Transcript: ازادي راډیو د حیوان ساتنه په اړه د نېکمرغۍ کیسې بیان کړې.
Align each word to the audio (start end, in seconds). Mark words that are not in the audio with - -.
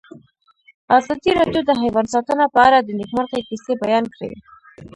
ازادي 0.97 1.31
راډیو 1.39 1.61
د 1.65 1.71
حیوان 1.81 2.05
ساتنه 2.13 2.45
په 2.53 2.59
اړه 2.67 2.77
د 2.81 2.89
نېکمرغۍ 2.99 3.41
کیسې 3.49 3.73
بیان 3.83 4.05
کړې. 4.13 4.31